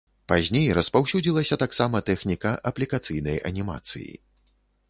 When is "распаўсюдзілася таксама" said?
0.77-2.01